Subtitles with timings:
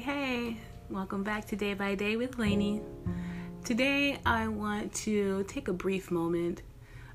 [0.00, 0.56] hey,
[0.88, 2.80] welcome back to Day by Day with Lainey.
[3.66, 6.62] Today, I want to take a brief moment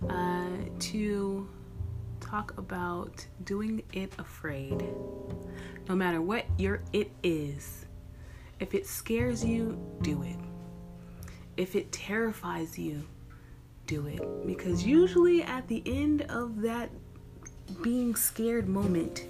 [0.08, 0.46] uh,
[0.82, 1.50] to
[2.20, 4.86] talk about doing it afraid.
[5.90, 7.88] No matter what your it is,
[8.60, 10.38] if it scares you, do it.
[11.58, 13.04] If it terrifies you,
[13.88, 14.46] do it.
[14.46, 16.92] Because usually at the end of that
[17.82, 19.26] being scared moment,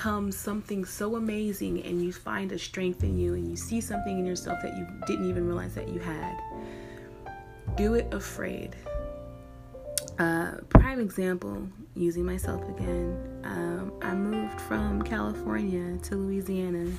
[0.00, 4.18] comes something so amazing and you find a strength in you and you see something
[4.18, 6.40] in yourself that you didn't even realize that you had.
[7.76, 8.74] Do it afraid.
[10.18, 13.42] Uh, prime example, using myself again.
[13.44, 16.90] Um, I moved from California to Louisiana.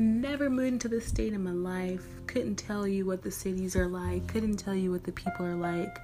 [0.00, 2.06] Never moved into the state in my life.
[2.26, 4.26] Couldn't tell you what the cities are like.
[4.26, 5.96] Couldn't tell you what the people are like.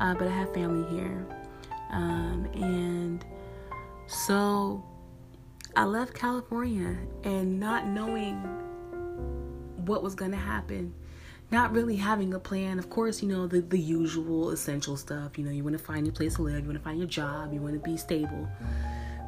[0.00, 1.24] Uh, but I have family here.
[1.92, 3.24] Um, and
[4.08, 4.82] so
[5.74, 8.36] I left California and not knowing
[9.86, 10.92] what was going to happen,
[11.50, 12.78] not really having a plan.
[12.78, 15.38] Of course, you know, the, the usual essential stuff.
[15.38, 17.08] You know, you want to find your place to live, you want to find your
[17.08, 18.48] job, you want to be stable.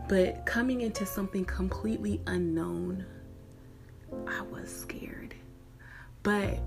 [0.07, 3.07] But coming into something completely unknown,
[4.27, 5.35] I was scared.
[6.23, 6.59] But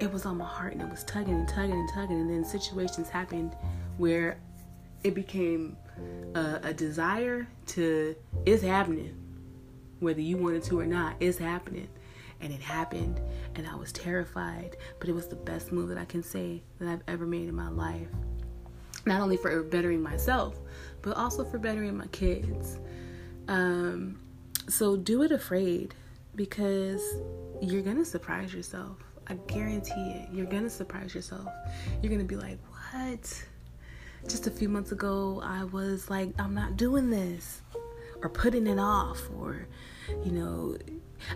[0.00, 2.18] it was on my heart and it was tugging and tugging and tugging.
[2.18, 3.54] And then situations happened
[3.98, 4.38] where
[5.04, 5.76] it became
[6.34, 9.14] a, a desire to it's happening.
[10.00, 11.88] Whether you wanted to or not it's happening.
[12.40, 13.20] And it happened
[13.54, 14.76] and i was terrified.
[15.00, 17.54] But it was the best move that i can say that i've ever made in
[17.54, 18.08] my life.
[19.06, 20.58] Not only for bettering myself
[21.02, 22.78] but also for bettering my kids.
[23.48, 24.18] Um,
[24.68, 25.94] so do it afraid
[26.34, 27.02] because
[27.60, 28.98] you're gonna surprise yourself.
[29.28, 30.28] I guarantee it.
[30.32, 31.48] You're gonna surprise yourself.
[32.02, 33.44] You're gonna be like what
[34.28, 37.62] just a few months ago, I was like, I'm not doing this,
[38.22, 39.66] or putting it off, or,
[40.24, 40.76] you know,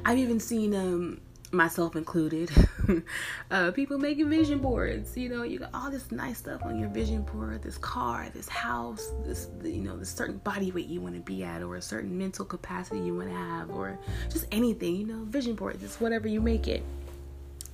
[0.04, 1.20] I've even seen um,
[1.52, 2.50] myself included,
[3.50, 5.16] uh, people making vision boards.
[5.16, 8.48] You know, you got all this nice stuff on your vision board this car, this
[8.48, 11.82] house, this, you know, this certain body weight you want to be at, or a
[11.82, 13.98] certain mental capacity you want to have, or
[14.30, 16.82] just anything, you know, vision boards, it's whatever you make it.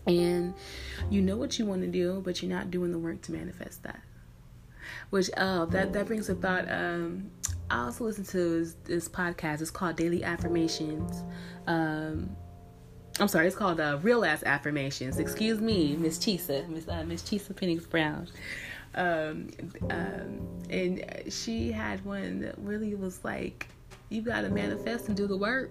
[0.06, 0.54] And
[1.10, 3.82] you know what you want to do, but you're not doing the work to manifest
[3.82, 4.00] that
[5.10, 6.70] which uh, that that brings a thought.
[6.70, 7.30] Um,
[7.70, 9.60] I also listen to this, this, podcast.
[9.60, 11.24] It's called Daily Affirmations.
[11.66, 12.36] Um,
[13.18, 15.18] I'm sorry, it's called uh, Real Ass Affirmations.
[15.18, 18.28] Excuse me, Miss Chisa, Miss uh, Miss Chisa Phoenix Brown.
[18.94, 19.48] Um,
[19.90, 23.68] um, and she had one that really was like,
[24.10, 25.70] "You got to manifest and do the work."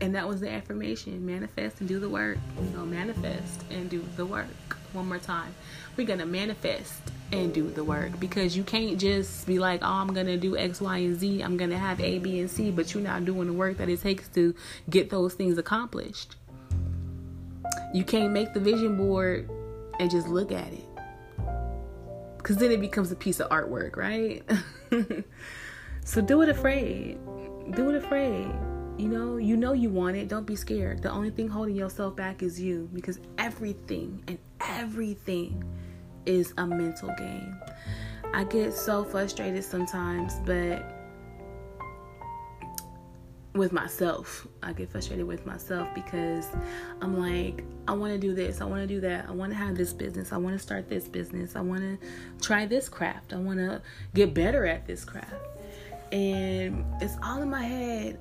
[0.00, 2.38] And that was the affirmation: manifest and do the work.
[2.60, 4.46] You know, manifest and do the work.
[4.92, 5.54] One more time,
[5.96, 7.00] we're gonna manifest
[7.32, 10.80] and do the work because you can't just be like, oh, I'm gonna do X,
[10.80, 11.40] Y, and Z.
[11.40, 14.00] I'm gonna have A, B, and C, but you're not doing the work that it
[14.00, 14.54] takes to
[14.90, 16.36] get those things accomplished.
[17.94, 19.50] You can't make the vision board
[19.98, 20.84] and just look at it
[22.36, 24.42] because then it becomes a piece of artwork, right?
[26.04, 27.18] so do it afraid.
[27.74, 28.50] Do it afraid.
[28.98, 30.28] You know, you know you want it.
[30.28, 31.02] Don't be scared.
[31.02, 35.64] The only thing holding yourself back is you because everything and everything
[36.26, 37.56] is a mental game.
[38.32, 41.02] I get so frustrated sometimes, but
[43.54, 44.46] with myself.
[44.62, 46.46] I get frustrated with myself because
[47.00, 49.56] I'm like, I want to do this, I want to do that, I want to
[49.56, 51.98] have this business, I want to start this business, I want to
[52.40, 53.82] try this craft, I want to
[54.14, 55.34] get better at this craft.
[56.12, 58.18] And it's all in my head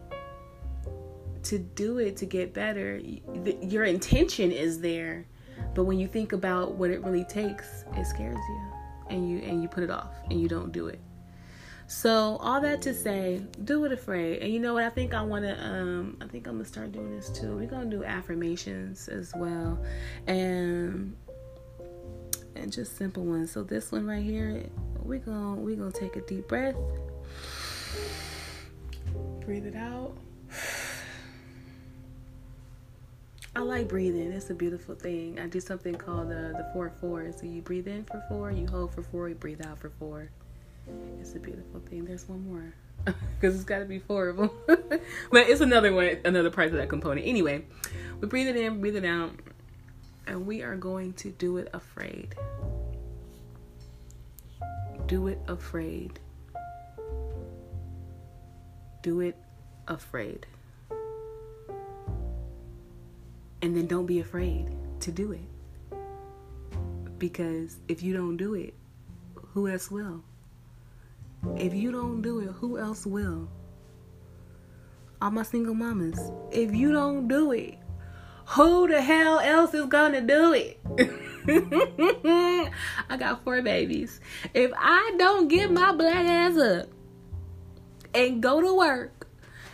[1.44, 3.02] to do it to get better.
[3.62, 5.26] Your intention is there,
[5.74, 8.62] but when you think about what it really takes, it scares you
[9.10, 11.00] and you and you put it off and you don't do it.
[11.88, 14.42] So all that to say, do it afraid.
[14.42, 14.84] And you know what?
[14.84, 15.62] I think I want to.
[15.62, 17.58] Um, I think I'm gonna start doing this too.
[17.58, 19.84] We're gonna do affirmations as well,
[20.26, 21.16] and
[22.56, 23.52] and just simple ones.
[23.52, 24.66] So this one right here,
[25.04, 26.78] we gonna we gonna take a deep breath,
[29.42, 30.16] breathe it out.
[33.54, 34.32] I like breathing.
[34.32, 35.38] It's a beautiful thing.
[35.38, 37.32] I do something called the the four four.
[37.34, 40.30] So you breathe in for four, you hold for four, you breathe out for four.
[41.20, 42.06] It's a beautiful thing.
[42.06, 42.74] There's one more
[43.40, 44.52] because it's got to be four of them.
[44.68, 47.28] but it's another one, another part of that component.
[47.28, 47.66] Anyway,
[48.22, 49.32] we breathe it in, breathe it out,
[50.28, 52.36] and we are going to do it afraid.
[55.08, 56.20] Do it afraid.
[59.02, 59.36] Do it
[59.88, 60.48] afraid.
[63.62, 64.70] And then don't be afraid
[65.02, 65.98] to do it.
[67.18, 68.74] Because if you don't do it,
[69.36, 70.24] who else will?
[71.56, 73.50] If you don't do it, who else will?
[75.22, 76.32] all my single mamas.
[76.52, 77.78] If you don't do it,
[78.48, 80.80] who the hell else is gonna do it?
[83.10, 84.20] I got four babies.
[84.54, 86.88] If I don't get my black ass up
[88.14, 89.28] and go to work,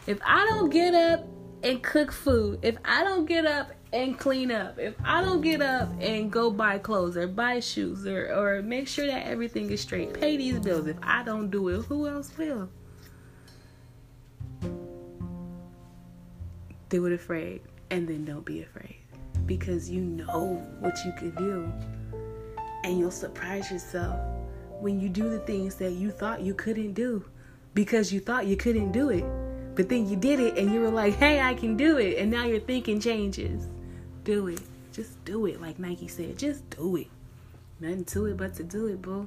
[0.05, 1.25] if I don't get up
[1.63, 5.61] and cook food, if I don't get up and clean up, if I don't get
[5.61, 9.81] up and go buy clothes or buy shoes or, or make sure that everything is
[9.81, 12.69] straight, pay these bills, if I don't do it, who else will?
[16.89, 18.95] Do it afraid and then don't be afraid
[19.45, 21.71] because you know what you can do
[22.83, 24.19] and you'll surprise yourself
[24.79, 27.23] when you do the things that you thought you couldn't do
[27.73, 29.25] because you thought you couldn't do it.
[29.75, 32.17] But then you did it and you were like, hey, I can do it.
[32.17, 33.67] And now your thinking changes.
[34.27, 34.59] Do it.
[34.91, 36.38] Just do it, like Nike said.
[36.38, 37.07] Just do it.
[37.79, 39.25] Nothing to it but to do it, boo.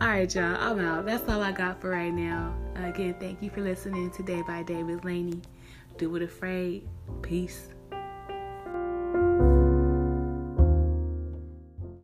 [0.00, 0.56] All right, y'all.
[0.58, 1.04] I'm out.
[1.04, 2.54] That's all I got for right now.
[2.76, 5.42] Again, thank you for listening to Day by Day with Lainey.
[5.98, 6.88] Do it afraid.
[7.20, 7.68] Peace.